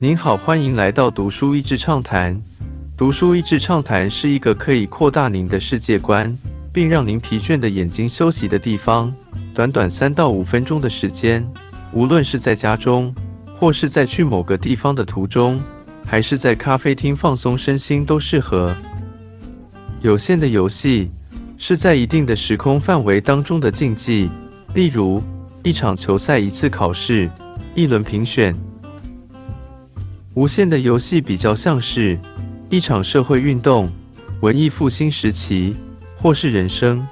[0.00, 2.40] 您好，欢迎来到读书益智畅谈。
[2.96, 6.32] 读书益智畅谈是一个可以扩大您的世界观，
[6.72, 9.12] 并让您疲倦的眼睛休息的地方。
[9.52, 11.44] 短短三到五分钟的时间，
[11.92, 13.12] 无论是在家中，
[13.58, 15.60] 或是在去某个地方的途中，
[16.06, 18.72] 还是在咖啡厅放松身心，都适合。
[20.00, 21.10] 有限的游戏
[21.56, 24.30] 是在一定的时空范围当中的竞技，
[24.74, 25.20] 例如
[25.64, 27.28] 一场球赛、一次考试、
[27.74, 28.56] 一轮评选。
[30.38, 32.16] 无限的游戏比较像是
[32.70, 33.90] 一场社会运动、
[34.40, 35.74] 文艺复兴时期，
[36.16, 37.04] 或是人生。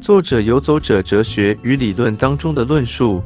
[0.00, 3.22] 作者游走者哲学与理论当中的论述，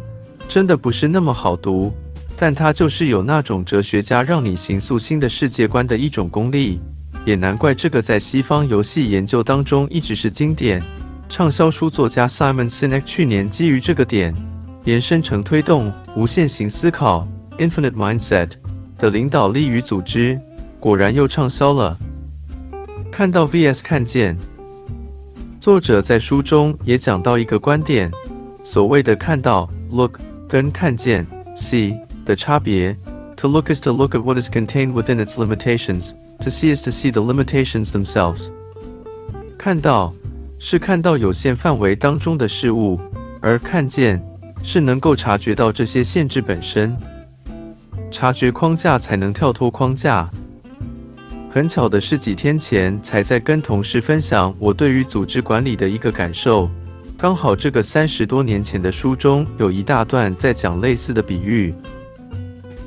[0.48, 1.92] 真的不是那么好读，
[2.36, 6.80] 但它就是有那种哲学家让你形塑新的世界观的一种功力。
[7.24, 10.82] 也难怪这个在西方游戏研究当中一直是经典。
[11.28, 14.34] 畅销书作家 Simon Sinek 去年基于这个点，
[14.82, 18.50] 延伸成推动无限型思考 （Infinite Mindset）
[18.98, 20.40] 的领导力与组织，
[20.80, 21.96] 果然又畅销了。
[23.10, 24.36] 看到 vs 看见，
[25.60, 28.10] 作者在书中也讲到一个观点：
[28.62, 32.96] 所谓的看到 （look） 跟看见 （see） 的差别。
[33.36, 36.12] To look is to look at what is contained within its limitations.
[36.40, 38.48] To see is to see the limitations themselves.
[39.58, 40.14] 看到
[40.58, 42.98] 是看到有限范围当中的事物，
[43.40, 44.22] 而看见
[44.62, 46.96] 是能够察觉到这些限制本身。
[48.14, 50.30] 察觉框架才能跳脱框架。
[51.50, 56.70] 很巧的是，几天前才在跟同事分享我对于组织管理的一个感受。
[57.18, 61.74] 刚好这个三十多年前的书中有一大段在讲类似的比喻，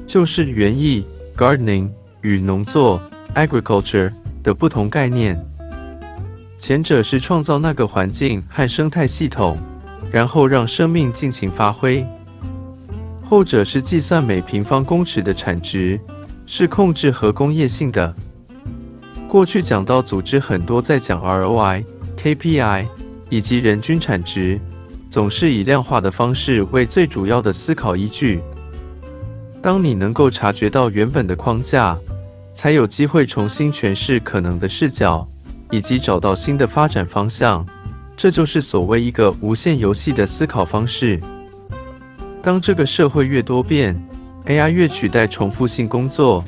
[0.08, 1.06] 就是园艺
[1.36, 1.90] （gardening）
[2.22, 3.02] 与农作。
[3.36, 4.10] agriculture
[4.42, 5.38] 的不同概念，
[6.58, 9.58] 前者是创造那个环境和生态系统，
[10.10, 12.04] 然后让生命尽情发挥；
[13.30, 16.00] 后者是计算每平方公尺的产值，
[16.46, 18.16] 是控制和工业性的。
[19.28, 21.84] 过去讲到组织很多在讲 ROI、
[22.18, 22.86] KPI
[23.30, 24.60] 以及人均产值，
[25.10, 28.42] 总是以量化的方式为最主要的思考依据。
[29.62, 31.98] 当你能够察觉到原本的框架。
[32.58, 35.30] 才有机会重新诠释可能的视角，
[35.70, 37.64] 以及找到新的发展方向。
[38.16, 41.22] 这就是所谓一个无限游戏的思考方式。
[42.48, 43.94] 当这个社会越多变
[44.46, 46.42] ，AI 越取代重复性工作，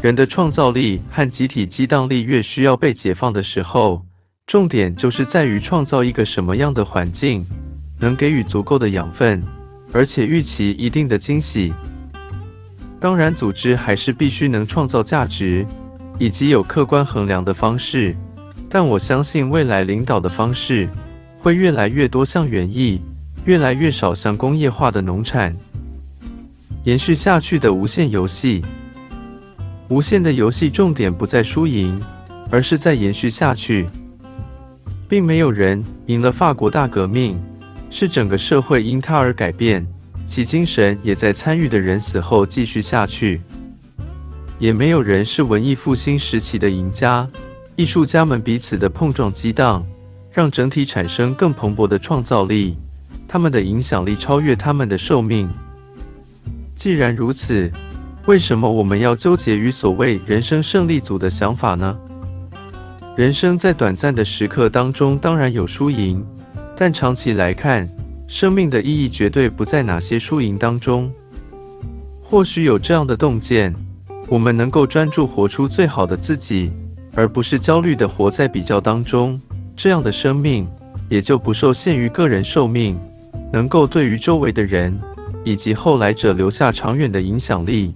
[0.00, 4.02] 人的创造力和集体激荡力越需要被解放的时候，
[4.46, 7.44] 重点就是在于创造一个什么样的环境，
[7.98, 9.42] 能给予足够的养分，
[9.92, 11.70] 而且预期一定的惊喜。
[12.98, 15.66] 当然，组织还是必须能创造价值，
[16.18, 18.16] 以及有客观衡量的方式。
[18.70, 20.88] 但我相信，未来领导的方式
[21.40, 23.02] 会越来越多像园艺，
[23.44, 25.56] 越来越少像工业化的农产。
[26.84, 28.62] 延续下去的无限游戏，
[29.88, 32.00] 无限的游戏重点不在输赢，
[32.50, 33.86] 而是在延续下去。
[35.08, 37.38] 并没有人赢了法国大革命，
[37.90, 39.86] 是整个社会因它而改变。
[40.26, 43.42] 其精神也在参与的人死后继续下去，
[44.58, 47.28] 也没有人是文艺复兴时期的赢家。
[47.76, 49.84] 艺术家们彼此的碰撞激荡，
[50.30, 52.78] 让整体产生更蓬勃的创造力。
[53.26, 55.48] 他们的影响力超越他们的寿命。
[56.74, 57.70] 既然如此，
[58.26, 61.98] 为什么我们要纠结于所谓人生胜利组的想法呢？
[63.16, 66.24] 人生在短暂的时刻当中，当然有输赢，
[66.76, 67.88] 但长期来看。
[68.28, 71.12] 生命的意义绝对不在哪些输赢当中。
[72.22, 73.74] 或许有这样的洞见，
[74.26, 76.72] 我们能够专注活出最好的自己，
[77.14, 79.38] 而不是焦虑的活在比较当中。
[79.76, 80.66] 这样的生命
[81.12, 82.98] 也就不受限于个人寿命，
[83.52, 84.98] 能够对于周围的人
[85.44, 87.92] 以及后来者留下长远的影响力。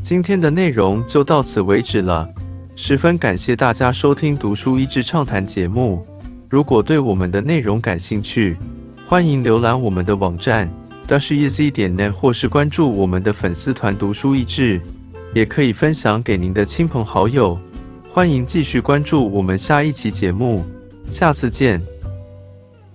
[0.00, 2.28] 今天的内容就到此为止了，
[2.76, 6.06] 十分感谢大家收听《读书益智畅谈》节目。
[6.48, 8.56] 如果对我们的内容感兴趣，
[9.08, 10.70] 欢迎浏览我们的网站
[11.08, 14.80] dasheasy 点 net，或是关注我们的粉丝团“读书益智”，
[15.34, 17.58] 也可以分享给您的亲朋好友。
[18.12, 20.64] 欢迎继续关注我们下一期节目，
[21.10, 21.97] 下次见。